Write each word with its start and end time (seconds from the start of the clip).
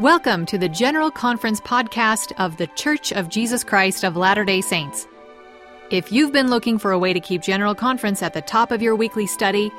Welcome 0.00 0.44
to 0.46 0.58
the 0.58 0.68
General 0.68 1.08
Conference 1.08 1.60
podcast 1.60 2.32
of 2.36 2.56
The 2.56 2.66
Church 2.66 3.12
of 3.12 3.28
Jesus 3.28 3.62
Christ 3.62 4.02
of 4.02 4.16
Latter 4.16 4.44
day 4.44 4.60
Saints. 4.60 5.06
If 5.88 6.10
you've 6.10 6.32
been 6.32 6.50
looking 6.50 6.80
for 6.80 6.90
a 6.90 6.98
way 6.98 7.12
to 7.12 7.20
keep 7.20 7.42
General 7.42 7.76
Conference 7.76 8.20
at 8.20 8.34
the 8.34 8.42
top 8.42 8.72
of 8.72 8.82
your 8.82 8.96
weekly 8.96 9.28
study, 9.28 9.70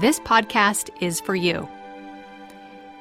this 0.00 0.20
podcast 0.20 0.88
is 1.02 1.20
for 1.20 1.34
you. 1.34 1.68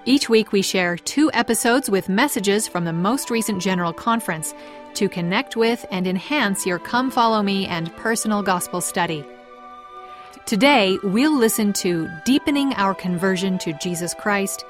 Each 0.04 0.28
week, 0.28 0.52
we 0.52 0.62
share 0.62 0.98
two 0.98 1.32
episodes 1.34 1.90
with 1.90 2.10
messages 2.10 2.68
from 2.68 2.84
the 2.84 2.92
most 2.92 3.30
recent 3.30 3.62
General 3.62 3.94
Conference 3.94 4.54
to 4.96 5.08
connect 5.08 5.56
with 5.56 5.86
and 5.90 6.06
enhance 6.06 6.66
your 6.66 6.80
Come 6.80 7.10
Follow 7.10 7.42
Me 7.42 7.66
and 7.66 7.96
personal 7.96 8.44
gospel 8.44 8.82
study. 8.82 9.26
Today, 10.46 10.98
we'll 11.02 11.38
listen 11.38 11.72
to 11.74 12.10
Deepening 12.26 12.74
Our 12.74 12.94
Conversion 12.94 13.58
to 13.60 13.72
Jesus 13.82 14.14
Christ 14.14 14.66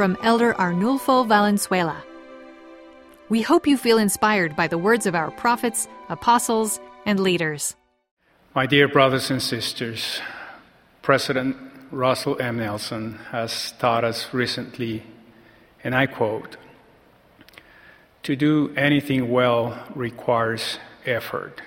from 0.00 0.16
Elder 0.22 0.54
Arnulfo 0.54 1.28
Valenzuela. 1.28 2.02
We 3.28 3.42
hope 3.42 3.66
you 3.66 3.76
feel 3.76 3.98
inspired 3.98 4.56
by 4.56 4.66
the 4.66 4.78
words 4.78 5.04
of 5.04 5.14
our 5.14 5.30
prophets, 5.30 5.88
apostles, 6.08 6.80
and 7.04 7.20
leaders. 7.20 7.76
My 8.54 8.64
dear 8.64 8.88
brothers 8.88 9.30
and 9.30 9.42
sisters, 9.42 10.22
President 11.02 11.54
Russell 11.90 12.40
M. 12.40 12.56
Nelson 12.56 13.18
has 13.30 13.72
taught 13.72 14.02
us 14.02 14.32
recently, 14.32 15.02
and 15.84 15.94
I 15.94 16.06
quote 16.06 16.56
To 18.22 18.34
do 18.34 18.72
anything 18.78 19.30
well 19.30 19.84
requires 19.94 20.78
effort. 21.04 21.60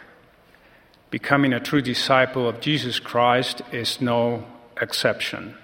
Becoming 1.12 1.54
a 1.54 1.60
true 1.60 1.84
disciple 1.84 2.50
of 2.50 2.62
Jesus 2.62 3.00
Christ 3.00 3.62
is 3.72 4.02
no 4.02 4.44
exception. 4.82 5.56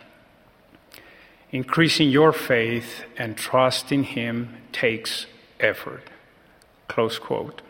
Increasing 1.52 2.10
your 2.10 2.32
faith 2.32 3.04
and 3.18 3.36
trust 3.36 3.92
in 3.92 4.04
Him 4.04 4.58
takes 4.72 5.26
effort. 5.60 6.04
Close 6.88 7.18
quote. 7.18 7.62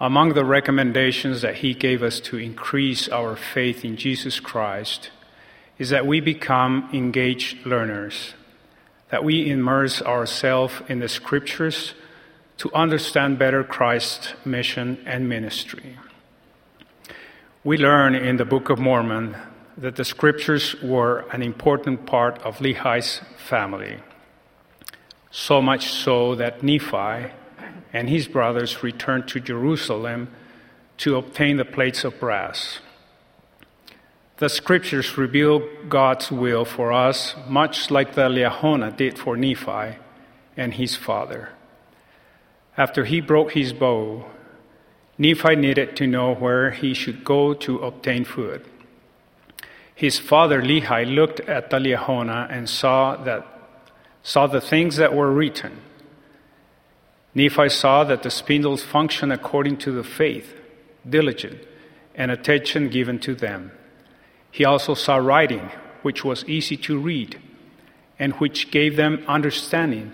Among 0.00 0.34
the 0.34 0.44
recommendations 0.44 1.42
that 1.42 1.56
He 1.56 1.72
gave 1.72 2.02
us 2.02 2.20
to 2.20 2.36
increase 2.36 3.08
our 3.08 3.36
faith 3.36 3.84
in 3.84 3.96
Jesus 3.96 4.40
Christ 4.40 5.10
is 5.78 5.90
that 5.90 6.06
we 6.06 6.20
become 6.20 6.88
engaged 6.92 7.64
learners, 7.64 8.34
that 9.10 9.22
we 9.22 9.48
immerse 9.48 10.02
ourselves 10.02 10.74
in 10.88 10.98
the 10.98 11.08
Scriptures 11.08 11.94
to 12.58 12.72
understand 12.74 13.38
better 13.38 13.62
Christ's 13.62 14.32
mission 14.44 14.98
and 15.06 15.28
ministry. 15.28 15.98
We 17.62 17.76
learn 17.76 18.14
in 18.14 18.36
the 18.36 18.44
Book 18.44 18.68
of 18.68 18.78
Mormon 18.78 19.36
that 19.76 19.96
the 19.96 20.04
scriptures 20.04 20.74
were 20.82 21.26
an 21.32 21.42
important 21.42 22.06
part 22.06 22.38
of 22.42 22.60
Lehi's 22.60 23.20
family. 23.36 23.98
So 25.30 25.60
much 25.60 25.90
so 25.90 26.34
that 26.34 26.62
Nephi 26.62 27.32
and 27.92 28.08
his 28.08 28.26
brothers 28.26 28.82
returned 28.82 29.28
to 29.28 29.40
Jerusalem 29.40 30.28
to 30.98 31.16
obtain 31.16 31.58
the 31.58 31.64
plates 31.64 32.04
of 32.04 32.18
brass. 32.18 32.80
The 34.38 34.48
scriptures 34.48 35.16
reveal 35.16 35.62
God's 35.88 36.30
will 36.30 36.64
for 36.64 36.92
us, 36.92 37.34
much 37.48 37.90
like 37.90 38.14
the 38.14 38.28
Liahona 38.28 38.96
did 38.96 39.18
for 39.18 39.36
Nephi 39.36 39.96
and 40.56 40.74
his 40.74 40.96
father. 40.96 41.50
After 42.76 43.04
he 43.04 43.20
broke 43.20 43.52
his 43.52 43.72
bow, 43.72 44.26
Nephi 45.18 45.56
needed 45.56 45.96
to 45.96 46.06
know 46.06 46.34
where 46.34 46.70
he 46.70 46.92
should 46.92 47.24
go 47.24 47.54
to 47.54 47.78
obtain 47.78 48.24
food. 48.24 48.64
His 49.96 50.18
father 50.18 50.60
Lehi 50.60 51.12
looked 51.12 51.40
at 51.40 51.70
the 51.70 51.78
Liahona 51.78 52.46
and 52.50 52.68
saw 52.68 53.16
that 53.24 53.44
saw 54.22 54.46
the 54.46 54.60
things 54.60 54.96
that 54.96 55.14
were 55.14 55.32
written. 55.32 55.80
Nephi 57.34 57.70
saw 57.70 58.04
that 58.04 58.22
the 58.22 58.30
spindles 58.30 58.82
function 58.82 59.32
according 59.32 59.78
to 59.78 59.92
the 59.92 60.04
faith, 60.04 60.54
diligence, 61.08 61.64
and 62.14 62.30
attention 62.30 62.90
given 62.90 63.18
to 63.20 63.34
them. 63.34 63.72
He 64.50 64.66
also 64.66 64.92
saw 64.92 65.16
writing, 65.16 65.70
which 66.02 66.24
was 66.24 66.44
easy 66.44 66.76
to 66.78 66.98
read, 66.98 67.40
and 68.18 68.34
which 68.34 68.70
gave 68.70 68.96
them 68.96 69.24
understanding 69.26 70.12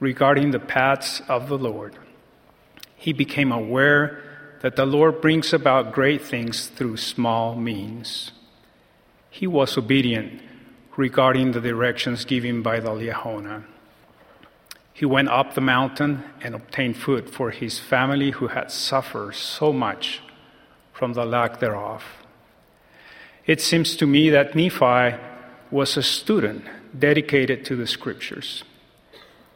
regarding 0.00 0.50
the 0.50 0.58
paths 0.58 1.22
of 1.28 1.48
the 1.48 1.58
Lord. 1.58 1.96
He 2.96 3.12
became 3.12 3.52
aware 3.52 4.22
that 4.62 4.74
the 4.74 4.86
Lord 4.86 5.20
brings 5.20 5.52
about 5.52 5.92
great 5.92 6.22
things 6.22 6.66
through 6.66 6.96
small 6.96 7.54
means. 7.54 8.32
He 9.30 9.46
was 9.46 9.78
obedient 9.78 10.42
regarding 10.96 11.52
the 11.52 11.60
directions 11.60 12.24
given 12.24 12.62
by 12.62 12.80
the 12.80 12.90
Liahona. 12.90 13.64
He 14.92 15.06
went 15.06 15.28
up 15.28 15.54
the 15.54 15.60
mountain 15.60 16.24
and 16.42 16.54
obtained 16.54 16.96
food 16.96 17.30
for 17.30 17.50
his 17.50 17.78
family 17.78 18.32
who 18.32 18.48
had 18.48 18.70
suffered 18.70 19.34
so 19.34 19.72
much 19.72 20.20
from 20.92 21.14
the 21.14 21.24
lack 21.24 21.60
thereof. 21.60 22.04
It 23.46 23.60
seems 23.60 23.96
to 23.96 24.06
me 24.06 24.28
that 24.30 24.54
Nephi 24.54 25.16
was 25.70 25.96
a 25.96 26.02
student 26.02 26.64
dedicated 26.98 27.64
to 27.64 27.76
the 27.76 27.86
scriptures. 27.86 28.64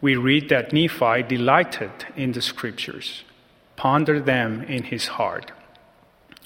We 0.00 0.16
read 0.16 0.48
that 0.48 0.72
Nephi 0.72 1.24
delighted 1.24 1.92
in 2.16 2.32
the 2.32 2.40
scriptures, 2.40 3.24
pondered 3.76 4.24
them 4.24 4.62
in 4.62 4.84
his 4.84 5.08
heart, 5.08 5.52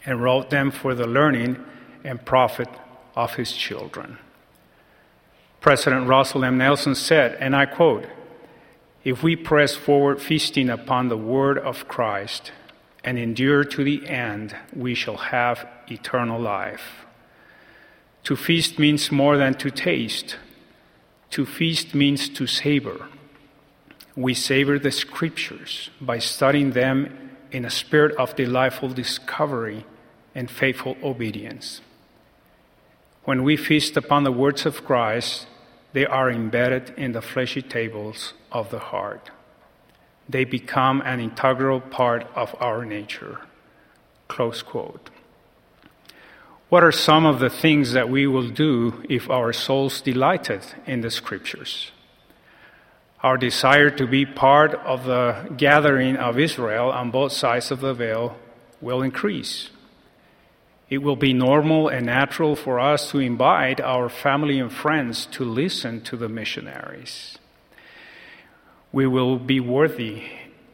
and 0.05 0.22
wrote 0.22 0.50
them 0.50 0.71
for 0.71 0.94
the 0.94 1.06
learning 1.06 1.65
and 2.03 2.25
profit 2.25 2.69
of 3.15 3.35
his 3.35 3.53
children. 3.53 4.19
President 5.61 6.07
Russell 6.07 6.45
M. 6.45 6.59
Nelson 6.59 6.95
said, 6.95 7.37
and 7.41 7.55
I 7.55 7.67
quote, 7.67 8.07
If 9.05 9.23
we 9.23 9.37
press 9.37 9.75
forward 9.75 10.21
feasting 10.23 10.71
upon 10.71 11.09
the 11.09 11.17
word 11.17 11.59
of 11.59 11.89
Christ 11.89 12.53
and 13.03 13.19
endure 13.19 13.65
to 13.65 13.85
the 13.85 14.07
end, 14.09 14.57
we 14.75 14.95
shall 14.95 15.17
have 15.17 15.67
eternal 15.89 16.41
life. 16.41 17.07
To 18.25 18.37
feast 18.37 18.79
means 18.79 19.11
more 19.11 19.37
than 19.37 19.55
to 19.55 19.71
taste. 19.71 20.37
To 21.31 21.45
feast 21.47 21.95
means 21.95 22.29
to 22.31 22.47
savor. 22.47 23.09
We 24.17 24.35
savor 24.35 24.79
the 24.79 24.91
scriptures 24.91 25.91
by 26.01 26.19
studying 26.19 26.73
them 26.73 27.31
in 27.51 27.65
a 27.65 27.71
spirit 27.71 28.17
of 28.17 28.37
delightful 28.37 28.91
discovery 28.91 29.87
and 30.35 30.51
faithful 30.51 30.97
obedience. 31.03 31.81
When 33.28 33.43
we 33.43 33.59
feast 33.59 33.94
upon 33.94 34.25
the 34.25 34.33
words 34.33 34.65
of 34.65 34.87
Christ, 34.87 35.49
they 35.93 36.06
are 36.06 36.31
embedded 36.31 36.94
in 36.97 37.12
the 37.12 37.21
fleshy 37.21 37.61
tables 37.61 38.33
of 38.50 38.71
the 38.71 38.78
heart. 38.78 39.31
They 40.27 40.44
become 40.44 41.03
an 41.05 41.21
integral 41.21 41.81
part 41.83 42.27
of 42.34 42.56
our 42.59 42.87
nature. 42.87 43.41
Close 44.28 44.62
quote. 44.62 45.11
What 46.71 46.83
are 46.83 46.91
some 46.91 47.27
of 47.27 47.38
the 47.38 47.50
things 47.50 47.93
that 47.93 48.09
we 48.09 48.27
will 48.27 48.49
do 48.49 49.05
if 49.11 49.28
our 49.28 49.53
souls 49.53 50.00
delighted 50.00 50.62
in 50.87 51.03
the 51.03 51.11
scriptures? 51.11 51.93
Our 53.22 53.37
desire 53.37 53.91
to 53.91 54.06
be 54.06 54.25
part 54.25 54.72
of 54.72 55.05
the 55.05 55.53
gathering 55.55 56.17
of 56.17 56.38
Israel 56.38 56.91
on 56.91 57.11
both 57.11 57.33
sides 57.33 57.71
of 57.71 57.81
the 57.81 57.93
veil 57.93 58.38
will 58.81 59.03
increase. 59.03 59.69
It 60.91 60.99
will 60.99 61.16
be 61.16 61.34
normal 61.34 61.88
and 61.88 62.06
natural 62.06 62.56
for 62.56 62.81
us 62.81 63.10
to 63.10 63.19
invite 63.19 63.81
our 63.81 64.09
family 64.09 64.59
and 64.59 64.72
friends 64.72 65.26
to 65.32 65.44
listen 65.44 66.00
to 66.03 66.16
the 66.16 66.31
missionaries. 66.31 67.38
We 68.91 69.06
will 69.06 69.38
be 69.38 69.60
worthy 69.60 70.22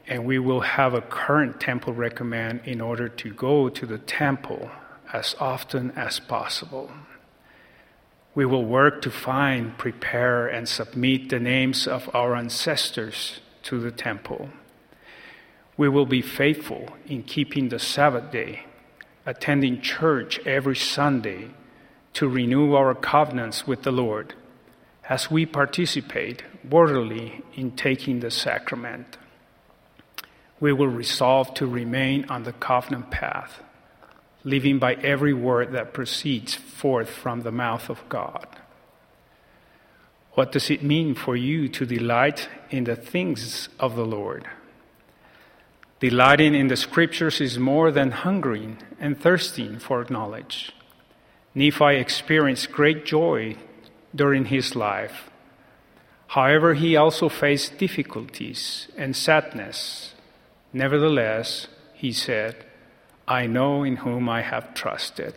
and 0.06 0.24
we 0.24 0.38
will 0.38 0.60
have 0.60 0.94
a 0.94 1.00
current 1.00 1.60
temple 1.60 1.94
recommend 1.94 2.60
in 2.64 2.80
order 2.80 3.08
to 3.08 3.30
go 3.32 3.68
to 3.68 3.86
the 3.86 3.98
temple 3.98 4.70
as 5.12 5.34
often 5.40 5.90
as 5.92 6.20
possible. 6.20 6.92
We 8.34 8.44
will 8.44 8.64
work 8.64 9.02
to 9.02 9.10
find, 9.10 9.76
prepare, 9.78 10.46
and 10.46 10.68
submit 10.68 11.30
the 11.30 11.40
names 11.40 11.88
of 11.88 12.14
our 12.14 12.36
ancestors 12.36 13.40
to 13.64 13.80
the 13.80 13.90
temple. 13.90 14.50
We 15.76 15.88
will 15.88 16.06
be 16.06 16.22
faithful 16.22 16.88
in 17.06 17.22
keeping 17.22 17.68
the 17.68 17.78
Sabbath 17.78 18.30
day 18.30 18.64
attending 19.26 19.80
church 19.80 20.38
every 20.46 20.76
Sunday 20.76 21.48
to 22.14 22.28
renew 22.28 22.74
our 22.74 22.94
covenants 22.94 23.66
with 23.66 23.82
the 23.82 23.92
Lord 23.92 24.34
as 25.08 25.30
we 25.30 25.44
participate 25.46 26.42
worthily 26.68 27.42
in 27.54 27.72
taking 27.72 28.20
the 28.20 28.30
sacrament. 28.30 29.18
We 30.60 30.72
will 30.72 30.88
resolve 30.88 31.52
to 31.54 31.66
remain 31.66 32.26
on 32.28 32.44
the 32.44 32.52
covenant 32.52 33.10
path, 33.10 33.60
living 34.44 34.78
by 34.78 34.94
every 34.94 35.34
word 35.34 35.72
that 35.72 35.92
proceeds 35.92 36.54
forth 36.54 37.10
from 37.10 37.42
the 37.42 37.52
mouth 37.52 37.90
of 37.90 38.08
God. 38.08 38.46
What 40.32 40.52
does 40.52 40.70
it 40.70 40.82
mean 40.82 41.14
for 41.14 41.36
you 41.36 41.68
to 41.68 41.86
delight 41.86 42.48
in 42.70 42.84
the 42.84 42.96
things 42.96 43.68
of 43.78 43.94
the 43.94 44.06
Lord? 44.06 44.44
Delighting 46.04 46.54
in 46.54 46.68
the 46.68 46.76
scriptures 46.76 47.40
is 47.40 47.58
more 47.58 47.90
than 47.90 48.10
hungering 48.10 48.76
and 49.00 49.18
thirsting 49.18 49.78
for 49.78 50.04
knowledge. 50.10 50.70
Nephi 51.54 51.96
experienced 51.96 52.72
great 52.72 53.06
joy 53.06 53.56
during 54.14 54.44
his 54.44 54.76
life. 54.76 55.30
However, 56.26 56.74
he 56.74 56.94
also 56.94 57.30
faced 57.30 57.78
difficulties 57.78 58.88
and 58.98 59.16
sadness. 59.16 60.12
Nevertheless, 60.74 61.68
he 61.94 62.12
said, 62.12 62.66
I 63.26 63.46
know 63.46 63.82
in 63.82 63.96
whom 63.96 64.28
I 64.28 64.42
have 64.42 64.74
trusted. 64.74 65.32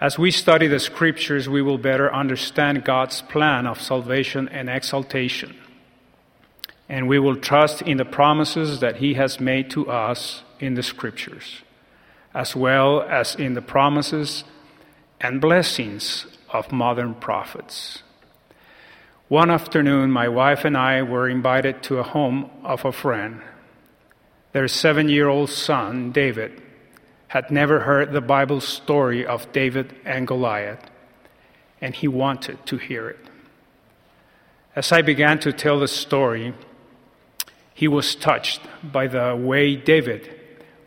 As 0.00 0.18
we 0.18 0.32
study 0.32 0.66
the 0.66 0.80
scriptures, 0.80 1.48
we 1.48 1.62
will 1.62 1.78
better 1.78 2.12
understand 2.12 2.82
God's 2.82 3.22
plan 3.22 3.68
of 3.68 3.80
salvation 3.80 4.48
and 4.48 4.68
exaltation. 4.68 5.54
And 6.88 7.08
we 7.08 7.18
will 7.18 7.36
trust 7.36 7.82
in 7.82 7.96
the 7.96 8.04
promises 8.04 8.80
that 8.80 8.96
He 8.96 9.14
has 9.14 9.40
made 9.40 9.70
to 9.70 9.90
us 9.90 10.42
in 10.60 10.74
the 10.74 10.82
scriptures, 10.82 11.62
as 12.34 12.54
well 12.54 13.02
as 13.02 13.34
in 13.34 13.54
the 13.54 13.62
promises 13.62 14.44
and 15.20 15.40
blessings 15.40 16.26
of 16.50 16.70
modern 16.70 17.14
prophets. 17.14 18.02
One 19.28 19.50
afternoon, 19.50 20.10
my 20.10 20.28
wife 20.28 20.64
and 20.64 20.76
I 20.76 21.02
were 21.02 21.28
invited 21.28 21.82
to 21.84 21.98
a 21.98 22.02
home 22.02 22.50
of 22.62 22.84
a 22.84 22.92
friend. 22.92 23.40
Their 24.52 24.68
seven 24.68 25.08
year 25.08 25.28
old 25.28 25.50
son, 25.50 26.12
David, 26.12 26.62
had 27.28 27.50
never 27.50 27.80
heard 27.80 28.12
the 28.12 28.20
Bible 28.20 28.60
story 28.60 29.26
of 29.26 29.50
David 29.50 29.96
and 30.04 30.26
Goliath, 30.26 30.90
and 31.80 31.94
he 31.94 32.06
wanted 32.06 32.64
to 32.66 32.76
hear 32.76 33.08
it. 33.08 33.18
As 34.76 34.92
I 34.92 35.02
began 35.02 35.38
to 35.40 35.52
tell 35.52 35.80
the 35.80 35.88
story, 35.88 36.54
he 37.74 37.88
was 37.88 38.14
touched 38.14 38.60
by 38.82 39.08
the 39.08 39.34
way 39.36 39.74
David, 39.74 40.30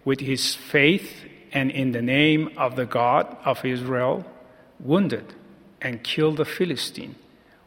with 0.06 0.22
his 0.22 0.56
faith 0.56 1.26
and 1.52 1.70
in 1.70 1.92
the 1.92 2.02
name 2.02 2.50
of 2.58 2.78
the 2.78 2.86
God 2.86 3.36
of 3.44 3.64
Israel, 3.66 4.26
wounded 4.80 5.34
and 5.82 6.04
killed 6.04 6.38
the 6.38 6.46
Philistine 6.46 7.16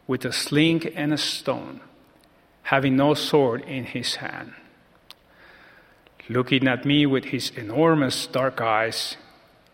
with 0.06 0.25
a 0.25 0.32
sling 0.32 0.87
and 0.96 1.12
a 1.12 1.19
stone, 1.19 1.81
having 2.62 2.96
no 2.96 3.12
sword 3.14 3.62
in 3.62 3.84
his 3.84 4.17
hand. 4.17 4.55
Looking 6.28 6.66
at 6.66 6.84
me 6.84 7.06
with 7.06 7.26
his 7.26 7.50
enormous 7.50 8.26
dark 8.26 8.61
eyes, 8.61 9.16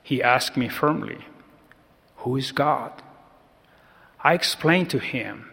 he 0.03 0.23
asked 0.23 0.57
me 0.57 0.69
firmly, 0.69 1.25
Who 2.19 2.37
is 2.37 2.51
God? 2.51 2.93
I 4.25 4.35
explained 4.35 4.91
to 4.91 4.99
him 4.99 5.51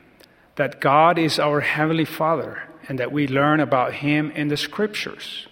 that 0.55 0.81
God 0.81 1.19
is 1.19 1.37
our 1.37 1.61
Heavenly 1.61 2.05
Father 2.05 2.63
and 2.87 2.99
that 2.99 3.11
we 3.11 3.27
learn 3.27 3.59
about 3.59 3.93
Him 3.93 4.31
in 4.31 4.47
the 4.47 4.57
Scriptures. 4.57 5.47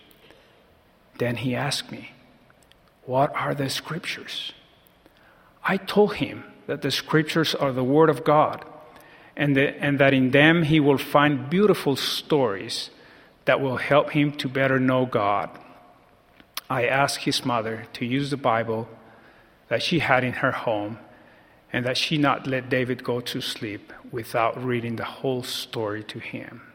Then 1.18 1.38
he 1.38 1.56
asked 1.56 1.92
me, 1.92 2.12
What 3.06 3.32
are 3.36 3.54
the 3.54 3.70
Scriptures? 3.70 4.54
I 5.64 5.78
told 5.78 6.16
him 6.16 6.44
that 6.66 6.82
the 6.82 6.92
Scriptures 6.92 7.54
are 7.54 7.72
the 7.72 7.84
Word 7.84 8.10
of 8.10 8.24
God 8.24 8.66
and, 9.36 9.56
the, 9.56 9.80
and 9.84 10.00
that 10.00 10.14
in 10.14 10.32
them 10.32 10.64
he 10.64 10.80
will 10.80 10.98
find 10.98 11.50
beautiful 11.50 11.96
stories 11.96 12.90
that 13.46 13.62
will 13.62 13.78
help 13.78 14.12
him 14.12 14.32
to 14.34 14.50
better 14.50 14.80
know 14.80 15.06
God. 15.06 15.50
I 16.70 16.86
asked 16.86 17.26
his 17.26 17.46
mother 17.46 17.86
to 17.94 18.06
use 18.06 18.32
the 18.32 18.38
Bible 18.38 18.88
that 19.68 19.84
she 19.84 20.00
had 20.00 20.24
in 20.24 20.34
her 20.34 20.52
home 20.52 21.00
and 21.72 21.86
that 21.86 21.98
she 21.98 22.18
not 22.18 22.48
let 22.48 22.70
David 22.70 23.04
go 23.04 23.22
to 23.22 23.42
sleep 23.42 23.94
without 24.12 24.62
reading 24.64 24.96
the 24.96 25.06
whole 25.06 25.44
story 25.44 26.04
to 26.06 26.20
him. 26.20 26.71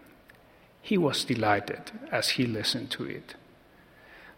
He 0.87 0.97
was 0.97 1.25
delighted 1.25 1.91
as 2.13 2.29
he 2.39 2.47
listened 2.47 2.93
to 2.93 3.07
it. 3.07 3.35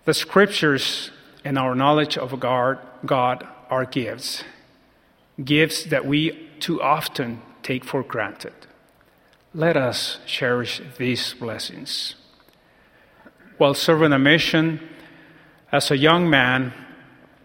The 0.07 0.15
scriptures 0.15 1.11
and 1.45 1.59
our 1.59 1.75
knowledge 1.75 2.17
of 2.17 2.41
God, 2.41 3.47
are 3.69 3.85
gifts, 3.85 4.45
gifts 5.45 5.85
that 5.85 6.07
we 6.07 6.49
too 6.59 6.81
often 6.81 7.43
take 7.63 7.85
for 7.85 8.03
granted. 8.03 8.55
Let 9.53 9.77
us 9.77 10.21
cherish 10.25 10.81
these 10.97 11.35
blessings. 11.35 12.15
While 13.59 13.75
serving 13.75 14.15
a 14.15 14.19
mission 14.19 14.81
as 15.71 15.91
a 15.91 15.99
young 15.99 16.31
man, 16.31 16.73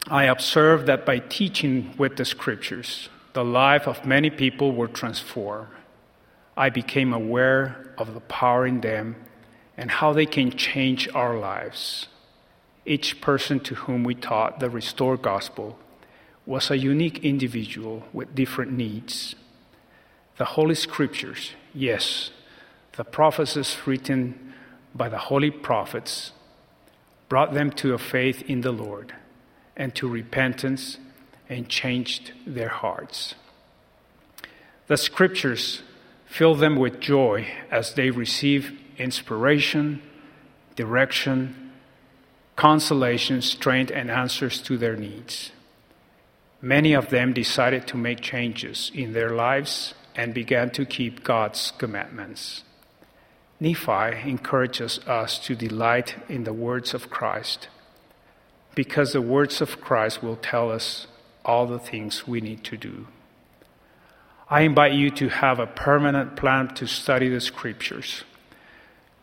I 0.07 0.23
observed 0.27 0.85
that 0.88 1.05
by 1.05 1.19
teaching 1.19 1.94
with 1.97 2.15
the 2.15 2.23
scriptures, 2.23 3.09
the 3.33 3.44
life 3.44 3.85
of 3.85 4.05
many 4.05 4.29
people 4.29 4.71
were 4.71 4.88
transformed. 4.88 5.67
I 6.55 6.69
became 6.69 7.13
aware 7.13 7.94
of 7.97 8.13
the 8.13 8.19
power 8.19 8.65
in 8.65 8.81
them 8.81 9.15
and 9.75 9.89
how 9.89 10.13
they 10.13 10.25
can 10.25 10.51
change 10.51 11.09
our 11.13 11.38
lives. 11.38 12.07
Each 12.85 13.21
person 13.21 13.59
to 13.61 13.75
whom 13.75 14.03
we 14.03 14.13
taught 14.13 14.59
the 14.59 14.69
restored 14.69 15.21
gospel 15.21 15.79
was 16.45 16.69
a 16.69 16.77
unique 16.77 17.23
individual 17.23 18.03
with 18.11 18.35
different 18.35 18.71
needs. 18.71 19.35
The 20.38 20.45
Holy 20.45 20.75
Scriptures, 20.75 21.51
yes, 21.73 22.31
the 22.97 23.03
prophecies 23.03 23.77
written 23.85 24.53
by 24.94 25.09
the 25.09 25.17
holy 25.17 25.50
prophets, 25.50 26.33
brought 27.29 27.53
them 27.53 27.71
to 27.71 27.94
a 27.94 27.97
faith 27.97 28.44
in 28.44 28.61
the 28.61 28.71
Lord 28.71 29.15
and 29.75 29.95
to 29.95 30.07
repentance 30.07 30.97
and 31.50 31.67
changed 31.67 32.31
their 32.45 32.69
hearts. 32.69 33.35
The 34.88 34.97
Scriptures 34.97 35.81
fill 36.33 36.56
them 36.56 36.75
with 36.75 37.00
joy 37.00 37.47
as 37.69 37.94
they 37.94 38.09
receive 38.09 38.71
inspiration, 38.97 40.01
direction, 40.75 41.71
consolation, 42.56 43.39
strength, 43.39 43.91
and 43.94 44.09
answers 44.09 44.59
to 44.59 44.75
their 44.75 44.95
needs. 44.95 45.51
Many 46.59 46.94
of 46.94 47.12
them 47.12 47.33
decided 47.33 47.85
to 47.85 47.97
make 47.97 48.19
changes 48.21 48.91
in 48.95 49.13
their 49.13 49.30
lives 49.30 49.94
and 50.15 50.33
began 50.33 50.71
to 50.71 50.85
keep 50.85 51.24
God's 51.24 51.71
commandments. 51.77 52.63
Nephi 53.59 54.27
encourages 54.27 54.97
us 55.06 55.38
to 55.38 55.53
delight 55.56 56.15
in 56.27 56.45
the 56.45 56.53
words 56.68 56.95
of 56.95 57.12
Christ 57.12 57.68
because 58.74 59.13
the 59.13 59.21
words 59.21 59.62
of 59.62 59.79
Christ 59.79 60.24
will 60.24 60.38
tell 60.38 60.71
us 60.71 61.06
all 61.45 61.68
the 61.68 61.77
things 61.77 62.27
we 62.27 62.41
need 62.41 62.63
to 62.63 62.75
do. 62.75 63.06
I 64.50 64.62
invite 64.62 64.94
you 64.94 65.10
to 65.12 65.30
have 65.30 65.60
a 65.60 65.68
permanent 65.68 66.36
plan 66.36 66.74
to 66.75 66.88
study 66.88 67.30
the 67.30 67.40
scriptures. 67.40 68.24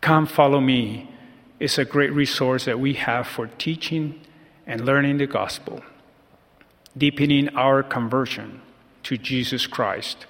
Come 0.00 0.26
follow 0.26 0.60
me 0.60 1.10
is 1.58 1.78
a 1.78 1.84
great 1.84 2.12
resource 2.12 2.64
that 2.64 2.80
we 2.80 2.94
have 2.94 3.26
for 3.26 3.46
teaching 3.58 4.20
and 4.66 4.86
learning 4.86 5.18
the 5.18 5.26
gospel, 5.26 5.82
deepening 6.96 7.48
our 7.50 7.82
conversion 7.82 8.62
to 9.02 9.18
Jesus 9.18 9.66
Christ 9.66 10.26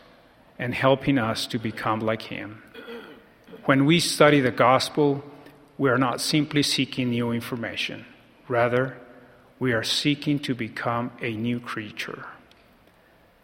and 0.58 0.74
helping 0.74 1.18
us 1.18 1.46
to 1.46 1.58
become 1.58 2.00
like 2.00 2.22
Him. 2.22 2.62
When 3.64 3.86
we 3.86 4.00
study 4.00 4.40
the 4.40 4.50
gospel, 4.50 5.22
we 5.78 5.88
are 5.88 5.98
not 5.98 6.20
simply 6.20 6.62
seeking 6.62 7.10
new 7.10 7.30
information. 7.30 8.04
Rather, 8.48 8.98
we 9.58 9.72
are 9.72 9.84
seeking 9.84 10.38
to 10.40 10.54
become 10.54 11.12
a 11.20 11.32
new 11.32 11.60
creature. 11.60 12.26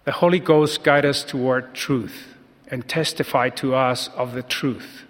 The 0.07 0.13
Holy 0.13 0.39
Ghost 0.39 0.85
guides 0.85 1.07
us 1.07 1.25
toward 1.25 1.75
truth 1.75 2.37
and 2.69 2.89
testify 2.89 3.49
to 3.59 3.75
us 3.75 4.07
of 4.15 4.35
the 4.35 4.43
truth. 4.45 5.03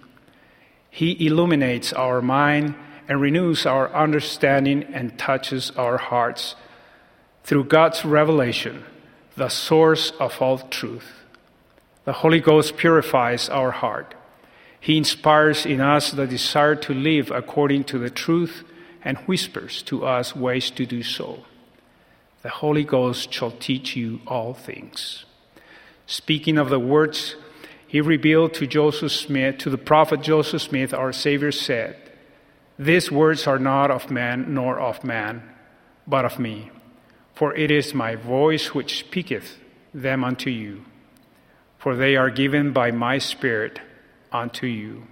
He 0.89 1.27
illuminates 1.27 1.93
our 1.93 2.19
mind 2.19 2.73
and 3.07 3.21
renews 3.21 3.67
our 3.67 3.93
understanding 3.93 4.83
and 4.85 5.15
touches 5.19 5.69
our 5.77 5.97
hearts 5.97 6.55
through 7.43 7.65
God's 7.65 8.05
revelation, 8.05 8.85
the 9.35 9.49
source 9.49 10.13
of 10.19 10.41
all 10.41 10.57
truth. 10.57 11.11
The 12.05 12.13
Holy 12.13 12.39
Ghost 12.39 12.75
purifies 12.75 13.49
our 13.49 13.69
heart. 13.69 14.15
He 14.79 14.97
inspires 14.97 15.63
in 15.63 15.79
us 15.79 16.09
the 16.09 16.25
desire 16.25 16.75
to 16.75 16.93
live 16.95 17.29
according 17.29 17.83
to 17.83 17.99
the 17.99 18.09
truth 18.09 18.63
and 19.03 19.19
whispers 19.19 19.83
to 19.83 20.07
us 20.07 20.35
ways 20.35 20.71
to 20.71 20.87
do 20.87 21.03
so. 21.03 21.45
The 22.41 22.49
Holy 22.49 22.83
Ghost 22.83 23.31
shall 23.31 23.51
teach 23.51 23.95
you 23.95 24.21
all 24.27 24.53
things. 24.53 25.25
Speaking 26.05 26.57
of 26.57 26.69
the 26.69 26.79
words 26.79 27.35
he 27.85 28.01
revealed 28.01 28.53
to 28.55 28.67
Joseph 28.67 29.11
Smith, 29.11 29.59
to 29.59 29.69
the 29.69 29.77
prophet 29.77 30.21
Joseph 30.21 30.61
Smith, 30.61 30.93
our 30.93 31.13
Savior 31.13 31.51
said, 31.51 31.95
These 32.77 33.11
words 33.11 33.47
are 33.47 33.59
not 33.59 33.91
of 33.91 34.11
man 34.11 34.53
nor 34.53 34.79
of 34.79 35.03
man, 35.03 35.43
but 36.05 36.25
of 36.25 36.37
me. 36.37 36.69
For 37.33 37.55
it 37.55 37.71
is 37.71 37.93
my 37.93 38.15
voice 38.15 38.73
which 38.73 38.99
speaketh 38.99 39.57
them 39.93 40.23
unto 40.23 40.49
you 40.49 40.83
for 41.77 41.95
they 41.95 42.15
are 42.15 42.29
given 42.29 42.73
by 42.73 42.91
my 42.91 43.17
Spirit 43.17 43.79
unto 44.31 44.67
you. 44.67 45.03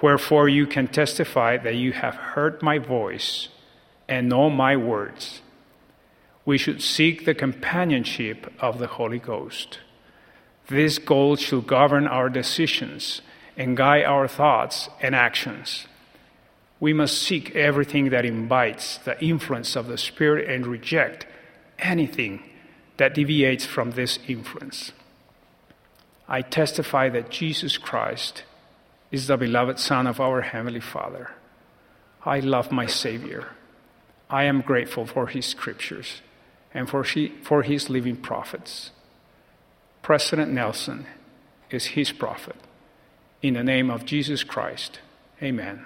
Wherefore 0.00 0.48
you 0.48 0.66
can 0.66 0.88
testify 0.88 1.58
that 1.58 1.74
you 1.74 1.92
have 1.92 2.14
heard 2.14 2.62
my 2.62 2.78
voice 2.78 3.48
and 4.08 4.28
know 4.28 4.48
my 4.48 4.76
words. 4.76 5.42
We 6.44 6.58
should 6.58 6.82
seek 6.82 7.24
the 7.24 7.34
companionship 7.34 8.52
of 8.60 8.78
the 8.78 8.86
Holy 8.86 9.18
Ghost. 9.18 9.78
This 10.68 10.98
goal 10.98 11.36
should 11.36 11.66
govern 11.66 12.06
our 12.06 12.28
decisions 12.28 13.20
and 13.56 13.76
guide 13.76 14.04
our 14.04 14.26
thoughts 14.26 14.88
and 15.00 15.14
actions. 15.14 15.86
We 16.78 16.92
must 16.92 17.20
seek 17.20 17.54
everything 17.54 18.10
that 18.10 18.24
invites 18.24 18.96
the 18.98 19.22
influence 19.22 19.76
of 19.76 19.86
the 19.86 19.98
Spirit 19.98 20.48
and 20.48 20.66
reject 20.66 21.26
anything 21.78 22.42
that 22.96 23.14
deviates 23.14 23.66
from 23.66 23.90
this 23.90 24.18
influence. 24.26 24.92
I 26.26 26.42
testify 26.42 27.10
that 27.10 27.30
Jesus 27.30 27.76
Christ 27.76 28.44
is 29.10 29.26
the 29.26 29.36
beloved 29.36 29.78
Son 29.78 30.06
of 30.06 30.20
our 30.20 30.40
Heavenly 30.40 30.80
Father. 30.80 31.32
I 32.24 32.40
love 32.40 32.70
my 32.70 32.86
Savior. 32.86 33.48
I 34.30 34.44
am 34.44 34.62
grateful 34.62 35.06
for 35.06 35.26
His 35.26 35.44
scriptures 35.44 36.22
and 36.72 36.88
for, 36.88 37.04
she, 37.04 37.28
for 37.42 37.62
His 37.62 37.90
living 37.90 38.16
prophets. 38.16 38.90
President 40.02 40.52
Nelson 40.52 41.06
is 41.70 41.86
His 41.86 42.12
prophet. 42.12 42.56
In 43.42 43.54
the 43.54 43.64
name 43.64 43.90
of 43.90 44.04
Jesus 44.04 44.44
Christ, 44.44 45.00
amen. 45.42 45.84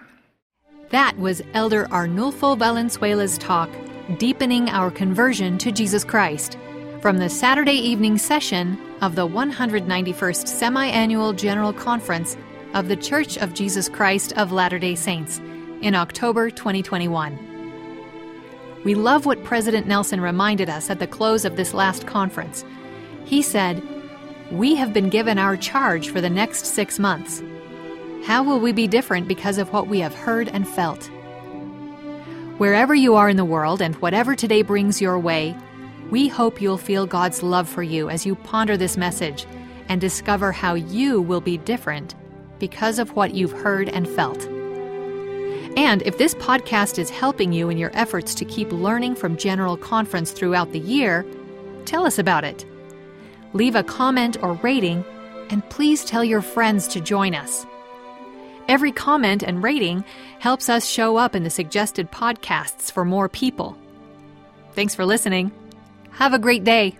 That 0.90 1.18
was 1.18 1.42
Elder 1.54 1.86
Arnulfo 1.86 2.58
Valenzuela's 2.58 3.38
talk, 3.38 3.70
Deepening 4.18 4.68
Our 4.68 4.90
Conversion 4.90 5.58
to 5.58 5.72
Jesus 5.72 6.04
Christ, 6.04 6.58
from 7.00 7.18
the 7.18 7.28
Saturday 7.28 7.72
evening 7.72 8.18
session 8.18 8.78
of 9.00 9.14
the 9.14 9.26
191st 9.26 10.48
Semi 10.48 10.86
Annual 10.86 11.34
General 11.34 11.72
Conference 11.72 12.36
of 12.74 12.88
The 12.88 12.96
Church 12.96 13.38
of 13.38 13.54
Jesus 13.54 13.88
Christ 13.88 14.32
of 14.36 14.52
Latter 14.52 14.78
day 14.78 14.94
Saints 14.94 15.40
in 15.80 15.94
October 15.94 16.50
2021. 16.50 17.53
We 18.84 18.94
love 18.94 19.24
what 19.24 19.44
President 19.44 19.86
Nelson 19.86 20.20
reminded 20.20 20.68
us 20.68 20.90
at 20.90 20.98
the 20.98 21.06
close 21.06 21.46
of 21.46 21.56
this 21.56 21.72
last 21.72 22.06
conference. 22.06 22.64
He 23.24 23.40
said, 23.40 23.82
We 24.50 24.74
have 24.74 24.92
been 24.92 25.08
given 25.08 25.38
our 25.38 25.56
charge 25.56 26.10
for 26.10 26.20
the 26.20 26.28
next 26.28 26.66
six 26.66 26.98
months. 26.98 27.42
How 28.24 28.42
will 28.42 28.60
we 28.60 28.72
be 28.72 28.86
different 28.86 29.26
because 29.26 29.56
of 29.56 29.72
what 29.72 29.88
we 29.88 30.00
have 30.00 30.14
heard 30.14 30.48
and 30.48 30.68
felt? 30.68 31.10
Wherever 32.58 32.94
you 32.94 33.14
are 33.14 33.30
in 33.30 33.38
the 33.38 33.44
world 33.44 33.80
and 33.80 33.96
whatever 33.96 34.36
today 34.36 34.60
brings 34.60 35.00
your 35.00 35.18
way, 35.18 35.56
we 36.10 36.28
hope 36.28 36.60
you'll 36.60 36.78
feel 36.78 37.06
God's 37.06 37.42
love 37.42 37.68
for 37.68 37.82
you 37.82 38.10
as 38.10 38.26
you 38.26 38.34
ponder 38.34 38.76
this 38.76 38.98
message 38.98 39.46
and 39.88 40.00
discover 40.00 40.52
how 40.52 40.74
you 40.74 41.22
will 41.22 41.40
be 41.40 41.56
different 41.56 42.14
because 42.58 42.98
of 42.98 43.16
what 43.16 43.34
you've 43.34 43.52
heard 43.52 43.88
and 43.88 44.06
felt. 44.08 44.46
And 45.76 46.02
if 46.02 46.18
this 46.18 46.34
podcast 46.34 46.98
is 46.98 47.10
helping 47.10 47.52
you 47.52 47.68
in 47.68 47.78
your 47.78 47.90
efforts 47.94 48.34
to 48.36 48.44
keep 48.44 48.70
learning 48.70 49.16
from 49.16 49.36
General 49.36 49.76
Conference 49.76 50.30
throughout 50.30 50.72
the 50.72 50.78
year, 50.78 51.26
tell 51.84 52.06
us 52.06 52.18
about 52.18 52.44
it. 52.44 52.64
Leave 53.52 53.74
a 53.74 53.82
comment 53.82 54.36
or 54.42 54.54
rating, 54.54 55.04
and 55.50 55.68
please 55.70 56.04
tell 56.04 56.24
your 56.24 56.42
friends 56.42 56.86
to 56.88 57.00
join 57.00 57.34
us. 57.34 57.66
Every 58.68 58.92
comment 58.92 59.42
and 59.42 59.62
rating 59.62 60.04
helps 60.38 60.68
us 60.68 60.88
show 60.88 61.16
up 61.16 61.34
in 61.34 61.44
the 61.44 61.50
suggested 61.50 62.10
podcasts 62.10 62.90
for 62.90 63.04
more 63.04 63.28
people. 63.28 63.76
Thanks 64.72 64.94
for 64.94 65.04
listening. 65.04 65.52
Have 66.10 66.34
a 66.34 66.38
great 66.38 66.64
day. 66.64 66.98